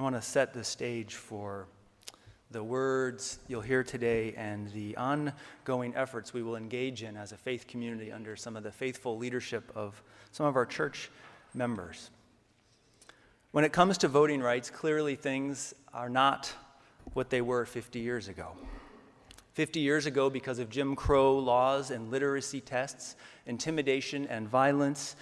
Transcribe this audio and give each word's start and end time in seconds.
I 0.00 0.02
want 0.02 0.16
to 0.16 0.22
set 0.22 0.54
the 0.54 0.64
stage 0.64 1.16
for 1.16 1.66
the 2.50 2.64
words 2.64 3.38
you'll 3.48 3.60
hear 3.60 3.84
today 3.84 4.32
and 4.34 4.72
the 4.72 4.96
ongoing 4.96 5.94
efforts 5.94 6.32
we 6.32 6.42
will 6.42 6.56
engage 6.56 7.02
in 7.02 7.18
as 7.18 7.32
a 7.32 7.36
faith 7.36 7.66
community 7.66 8.10
under 8.10 8.34
some 8.34 8.56
of 8.56 8.62
the 8.62 8.72
faithful 8.72 9.18
leadership 9.18 9.70
of 9.74 10.02
some 10.32 10.46
of 10.46 10.56
our 10.56 10.64
church 10.64 11.10
members. 11.52 12.08
When 13.50 13.62
it 13.62 13.74
comes 13.74 13.98
to 13.98 14.08
voting 14.08 14.40
rights, 14.40 14.70
clearly 14.70 15.16
things 15.16 15.74
are 15.92 16.08
not 16.08 16.50
what 17.12 17.28
they 17.28 17.42
were 17.42 17.66
50 17.66 17.98
years 17.98 18.28
ago. 18.28 18.52
50 19.52 19.80
years 19.80 20.06
ago, 20.06 20.30
because 20.30 20.58
of 20.58 20.70
Jim 20.70 20.96
Crow 20.96 21.38
laws 21.38 21.90
and 21.90 22.10
literacy 22.10 22.62
tests, 22.62 23.16
intimidation, 23.44 24.26
and 24.28 24.48
violence, 24.48 25.14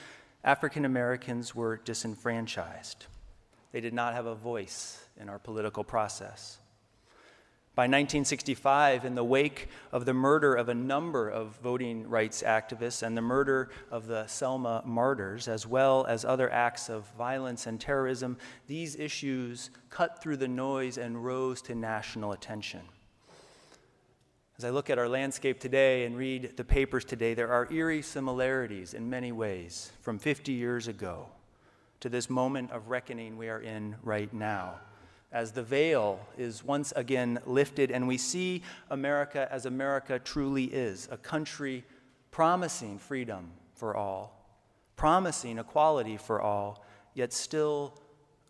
African 0.45 0.85
Americans 0.85 1.53
were 1.53 1.79
disenfranchised. 1.79 3.07
They 3.73 3.81
did 3.81 3.95
not 3.95 4.15
have 4.15 4.27
a 4.27 4.35
voice 4.35 5.07
in 5.21 5.29
our 5.29 5.39
political 5.39 5.85
process. 5.85 6.59
By 7.79 7.85
1965, 7.85 9.05
in 9.05 9.15
the 9.15 9.23
wake 9.23 9.69
of 9.93 10.05
the 10.05 10.13
murder 10.13 10.57
of 10.57 10.69
a 10.69 10.75
number 10.75 11.29
of 11.29 11.57
voting 11.63 12.09
rights 12.09 12.43
activists 12.43 13.05
and 13.05 13.17
the 13.17 13.23
murder 13.23 13.71
of 13.93 14.09
the 14.09 14.27
Selma 14.27 14.83
martyrs, 14.85 15.47
as 15.47 15.65
well 15.65 16.05
as 16.09 16.25
other 16.25 16.51
acts 16.51 16.89
of 16.89 17.09
violence 17.17 17.69
and 17.69 17.81
terrorism, 17.81 18.37
these 18.67 18.97
issues 18.97 19.71
cut 19.91 20.21
through 20.21 20.39
the 20.39 20.49
noise 20.49 20.99
and 20.99 21.25
rose 21.25 21.63
to 21.63 21.77
national 21.77 22.33
attention. 22.33 22.81
As 24.57 24.65
I 24.65 24.71
look 24.71 24.91
at 24.91 24.99
our 24.99 25.09
landscape 25.09 25.61
today 25.61 26.05
and 26.05 26.17
read 26.17 26.57
the 26.57 26.65
papers 26.65 27.05
today, 27.05 27.33
there 27.35 27.53
are 27.53 27.73
eerie 27.73 28.03
similarities 28.03 28.93
in 28.93 29.09
many 29.09 29.31
ways 29.31 29.93
from 30.01 30.19
50 30.19 30.51
years 30.51 30.89
ago 30.89 31.29
to 32.01 32.09
this 32.09 32.31
moment 32.31 32.71
of 32.71 32.89
reckoning 32.89 33.37
we 33.37 33.49
are 33.49 33.61
in 33.61 33.97
right 34.03 34.33
now 34.33 34.75
as 35.31 35.53
the 35.53 35.63
veil 35.63 36.19
is 36.39 36.65
once 36.65 36.93
again 36.97 37.39
lifted 37.45 37.91
and 37.91 38.09
we 38.09 38.17
see 38.17 38.63
America 38.91 39.47
as 39.51 39.67
America 39.67 40.19
truly 40.19 40.65
is 40.65 41.09
a 41.11 41.17
country 41.17 41.85
promising 42.31 42.99
freedom 42.99 43.51
for 43.75 43.97
all, 43.97 44.47
promising 44.97 45.59
equality 45.59 46.17
for 46.17 46.41
all, 46.41 46.85
yet 47.15 47.33
still 47.33 47.95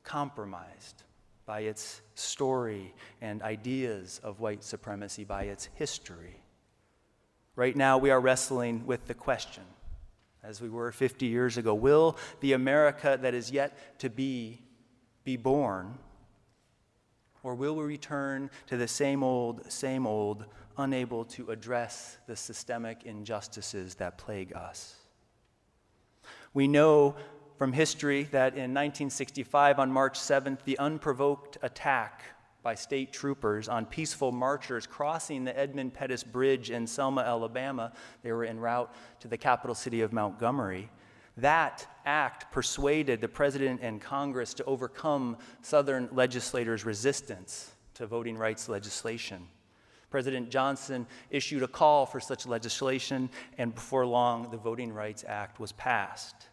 compromised 0.05 1.03
by 1.47 1.61
its 1.61 2.01
story 2.15 2.95
and 3.21 3.43
ideas 3.43 4.21
of 4.23 4.41
white 4.41 4.63
supremacy, 4.63 5.25
by 5.25 5.45
its 5.45 5.69
history. 5.75 6.43
Right 7.57 7.75
now, 7.75 7.99
we 7.99 8.11
are 8.11 8.21
wrestling 8.21 8.87
with 8.87 9.07
the 9.07 9.15
question, 9.15 9.65
as 10.49 10.63
we 10.63 10.71
were 10.71 10.91
50 10.91 11.27
years 11.27 11.59
ago 11.59 11.75
will 11.75 12.17
the 12.41 12.55
America 12.55 13.19
that 13.21 13.35
is 13.35 13.51
yet 13.51 13.99
to 13.99 14.09
be 14.09 14.63
be 15.23 15.37
born? 15.37 15.99
Or 17.43 17.55
will 17.55 17.77
we 17.77 17.85
return 17.85 18.51
to 18.69 18.79
the 18.79 18.89
same 18.89 19.23
old, 19.23 19.71
same 19.71 20.07
old, 20.07 20.47
unable 20.79 21.27
to 21.27 21.51
address 21.51 22.17
the 22.27 22.35
systemic 22.35 23.05
injustices 23.05 23.97
that 23.97 24.17
plague 24.17 24.55
us? 24.55 24.97
We 26.55 26.67
know 26.67 27.15
from 27.59 27.75
history 27.75 28.25
that 28.33 28.55
in 28.55 28.73
1965, 28.73 29.79
on 29.79 29.93
March 29.93 30.19
7th, 30.19 30.65
the 30.65 30.79
unprovoked 30.79 31.59
attack 31.61 32.25
by 32.69 32.75
state 32.75 33.15
troopers 33.15 33.67
on 33.67 33.87
peaceful 33.87 34.31
marchers 34.31 34.87
crossing 34.87 35.43
the 35.43 35.59
Edmund 35.59 35.95
Pettus 35.95 36.23
Bridge 36.23 36.71
in 36.71 36.87
Selma, 36.87 37.23
Alabama, 37.23 37.95
they 38.23 38.31
were 38.31 38.45
en 38.45 38.61
route 38.61 38.95
to 39.21 39.27
the 39.27 39.39
capital 39.39 39.75
city 39.75 40.03
of 40.03 40.13
Montgomery, 40.13 40.91
that 41.39 41.87
act 42.05 42.53
persuaded 42.53 43.23
the 43.23 43.29
president 43.29 43.81
and 43.83 44.03
Congress 44.03 44.53
to 44.53 44.65
overcome 44.65 45.39
Southern 45.63 46.11
legislators' 46.13 46.85
resistance 46.85 47.75
to 47.95 48.07
voting 48.07 48.37
rights 48.37 48.69
legislation. 48.69 49.49
President 50.11 50.51
Johnson 50.51 51.07
issued 51.31 51.63
a 51.63 51.69
call 51.69 52.05
for 52.05 52.21
such 52.21 52.47
legislation, 52.47 53.31
and 53.57 53.75
before 53.75 54.05
long, 54.05 54.51
the 54.51 54.59
Voting 54.59 54.93
Rights 54.93 55.25
Act 55.27 55.59
was 55.59 55.73
passed. 55.73 56.49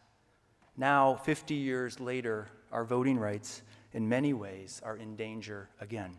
Now, 0.78 1.16
50 1.16 1.56
years 1.56 2.00
later, 2.00 2.48
our 2.72 2.86
voting 2.86 3.18
rights, 3.18 3.64
in 3.96 4.08
many 4.08 4.34
ways, 4.34 4.82
are 4.84 4.98
in 4.98 5.16
danger 5.16 5.70
again. 5.80 6.12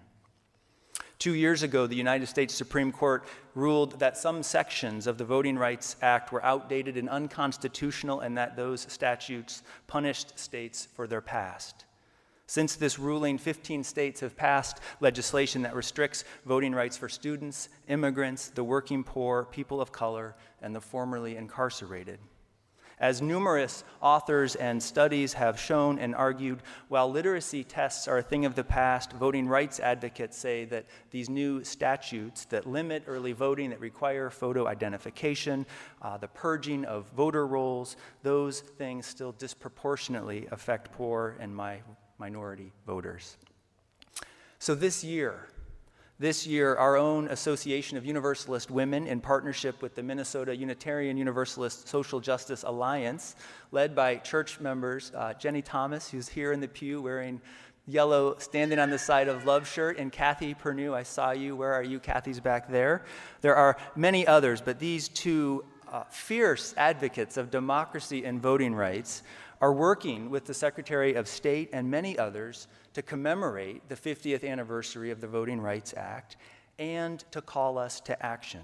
Two 1.18 1.34
years 1.34 1.62
ago, 1.62 1.86
the 1.86 1.94
United 1.94 2.26
States 2.26 2.54
Supreme 2.54 2.90
Court 2.90 3.24
ruled 3.54 4.00
that 4.00 4.16
some 4.16 4.42
sections 4.42 5.06
of 5.06 5.18
the 5.18 5.24
Voting 5.24 5.56
Rights 5.56 5.96
Act 6.02 6.32
were 6.32 6.44
outdated 6.44 6.96
and 6.96 7.08
unconstitutional, 7.08 8.20
and 8.20 8.36
that 8.36 8.56
those 8.56 8.86
statutes 8.90 9.62
punished 9.86 10.38
states 10.38 10.88
for 10.94 11.06
their 11.06 11.20
past. 11.20 11.84
Since 12.46 12.76
this 12.76 12.98
ruling, 12.98 13.38
15 13.38 13.84
states 13.84 14.20
have 14.20 14.36
passed 14.36 14.80
legislation 15.00 15.62
that 15.62 15.74
restricts 15.74 16.24
voting 16.44 16.74
rights 16.74 16.96
for 16.96 17.08
students, 17.08 17.68
immigrants, 17.88 18.48
the 18.48 18.64
working 18.64 19.04
poor, 19.04 19.44
people 19.44 19.80
of 19.80 19.92
color, 19.92 20.34
and 20.62 20.74
the 20.74 20.80
formerly 20.80 21.36
incarcerated. 21.36 22.20
As 22.98 23.20
numerous 23.20 23.84
authors 24.00 24.54
and 24.54 24.82
studies 24.82 25.34
have 25.34 25.60
shown 25.60 25.98
and 25.98 26.14
argued, 26.14 26.62
while 26.88 27.10
literacy 27.10 27.62
tests 27.62 28.08
are 28.08 28.18
a 28.18 28.22
thing 28.22 28.46
of 28.46 28.54
the 28.54 28.64
past, 28.64 29.12
voting 29.12 29.46
rights 29.46 29.80
advocates 29.80 30.38
say 30.38 30.64
that 30.66 30.86
these 31.10 31.28
new 31.28 31.62
statutes 31.62 32.46
that 32.46 32.66
limit 32.66 33.02
early 33.06 33.32
voting, 33.32 33.68
that 33.68 33.80
require 33.80 34.30
photo 34.30 34.66
identification, 34.66 35.66
uh, 36.00 36.16
the 36.16 36.28
purging 36.28 36.86
of 36.86 37.06
voter 37.10 37.46
rolls, 37.46 37.96
those 38.22 38.60
things 38.60 39.04
still 39.04 39.32
disproportionately 39.32 40.48
affect 40.50 40.90
poor 40.92 41.36
and 41.38 41.54
my 41.54 41.80
minority 42.18 42.72
voters. 42.86 43.36
So 44.58 44.74
this 44.74 45.04
year, 45.04 45.48
this 46.18 46.46
year, 46.46 46.74
our 46.76 46.96
own 46.96 47.28
Association 47.28 47.98
of 47.98 48.06
Universalist 48.06 48.70
Women, 48.70 49.06
in 49.06 49.20
partnership 49.20 49.82
with 49.82 49.94
the 49.94 50.02
Minnesota 50.02 50.56
Unitarian 50.56 51.18
Universalist 51.18 51.88
Social 51.88 52.20
Justice 52.20 52.62
Alliance, 52.62 53.36
led 53.70 53.94
by 53.94 54.16
church 54.16 54.58
members 54.58 55.12
uh, 55.14 55.34
Jenny 55.34 55.60
Thomas, 55.60 56.10
who's 56.10 56.28
here 56.28 56.52
in 56.52 56.60
the 56.60 56.68
pew 56.68 57.02
wearing 57.02 57.40
yellow 57.86 58.36
standing 58.38 58.78
on 58.78 58.88
the 58.88 58.98
side 58.98 59.28
of 59.28 59.44
love 59.44 59.68
shirt, 59.68 59.98
and 59.98 60.10
Kathy 60.10 60.54
Pernew, 60.54 60.94
I 60.94 61.02
saw 61.02 61.32
you. 61.32 61.54
Where 61.54 61.74
are 61.74 61.82
you? 61.82 62.00
Kathy's 62.00 62.40
back 62.40 62.68
there. 62.70 63.04
There 63.42 63.54
are 63.54 63.76
many 63.94 64.26
others, 64.26 64.62
but 64.62 64.78
these 64.78 65.08
two 65.08 65.64
uh, 65.92 66.04
fierce 66.10 66.74
advocates 66.78 67.36
of 67.36 67.50
democracy 67.50 68.24
and 68.24 68.40
voting 68.40 68.74
rights 68.74 69.22
are 69.60 69.72
working 69.72 70.30
with 70.30 70.44
the 70.44 70.54
Secretary 70.54 71.14
of 71.14 71.28
State 71.28 71.70
and 71.72 71.90
many 71.90 72.18
others 72.18 72.68
to 72.94 73.02
commemorate 73.02 73.88
the 73.88 73.94
50th 73.94 74.48
anniversary 74.48 75.10
of 75.10 75.20
the 75.20 75.26
Voting 75.26 75.60
Rights 75.60 75.94
Act 75.96 76.36
and 76.78 77.20
to 77.30 77.40
call 77.40 77.78
us 77.78 78.00
to 78.00 78.24
action. 78.24 78.62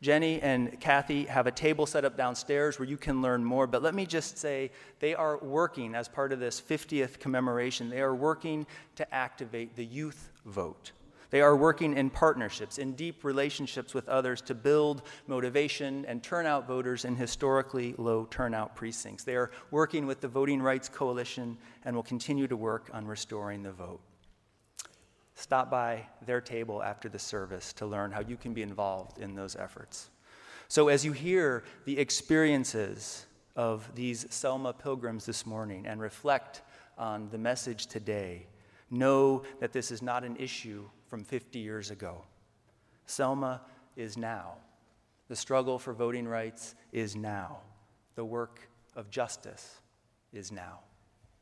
Jenny 0.00 0.40
and 0.40 0.80
Kathy 0.80 1.24
have 1.24 1.46
a 1.46 1.50
table 1.50 1.86
set 1.86 2.04
up 2.04 2.16
downstairs 2.16 2.78
where 2.78 2.88
you 2.88 2.96
can 2.96 3.20
learn 3.20 3.44
more, 3.44 3.66
but 3.66 3.82
let 3.82 3.94
me 3.94 4.06
just 4.06 4.38
say 4.38 4.70
they 5.00 5.14
are 5.14 5.38
working 5.38 5.94
as 5.94 6.08
part 6.08 6.32
of 6.32 6.40
this 6.40 6.60
50th 6.60 7.18
commemoration. 7.18 7.90
They 7.90 8.00
are 8.00 8.14
working 8.14 8.66
to 8.96 9.14
activate 9.14 9.76
the 9.76 9.84
youth 9.84 10.30
vote. 10.44 10.92
They 11.30 11.40
are 11.40 11.56
working 11.56 11.96
in 11.96 12.10
partnerships, 12.10 12.78
in 12.78 12.92
deep 12.92 13.24
relationships 13.24 13.94
with 13.94 14.08
others 14.08 14.40
to 14.42 14.54
build 14.54 15.02
motivation 15.26 16.04
and 16.06 16.22
turn 16.22 16.46
out 16.46 16.68
voters 16.68 17.04
in 17.04 17.16
historically 17.16 17.94
low 17.98 18.26
turnout 18.30 18.76
precincts. 18.76 19.24
They 19.24 19.36
are 19.36 19.50
working 19.70 20.06
with 20.06 20.20
the 20.20 20.28
Voting 20.28 20.62
Rights 20.62 20.88
Coalition 20.88 21.58
and 21.84 21.96
will 21.96 22.02
continue 22.02 22.46
to 22.46 22.56
work 22.56 22.90
on 22.92 23.06
restoring 23.06 23.62
the 23.62 23.72
vote. 23.72 24.00
Stop 25.34 25.70
by 25.70 26.06
their 26.24 26.40
table 26.40 26.82
after 26.82 27.08
the 27.08 27.18
service 27.18 27.72
to 27.74 27.86
learn 27.86 28.10
how 28.10 28.20
you 28.20 28.36
can 28.36 28.54
be 28.54 28.62
involved 28.62 29.18
in 29.18 29.34
those 29.34 29.54
efforts. 29.56 30.10
So, 30.68 30.88
as 30.88 31.04
you 31.04 31.12
hear 31.12 31.62
the 31.84 31.98
experiences 31.98 33.26
of 33.54 33.88
these 33.94 34.26
Selma 34.30 34.72
pilgrims 34.72 35.26
this 35.26 35.44
morning 35.44 35.86
and 35.86 36.00
reflect 36.00 36.62
on 36.96 37.28
the 37.30 37.38
message 37.38 37.86
today, 37.86 38.46
know 38.90 39.42
that 39.60 39.72
this 39.72 39.90
is 39.90 40.00
not 40.00 40.24
an 40.24 40.36
issue 40.36 40.88
from 41.08 41.24
50 41.24 41.58
years 41.58 41.90
ago. 41.90 42.24
Selma 43.06 43.62
is 43.96 44.16
now. 44.16 44.54
The 45.28 45.36
struggle 45.36 45.78
for 45.78 45.92
voting 45.92 46.26
rights 46.26 46.74
is 46.92 47.16
now. 47.16 47.58
The 48.14 48.24
work 48.24 48.68
of 48.94 49.10
justice 49.10 49.80
is 50.32 50.52
now. 50.52 50.80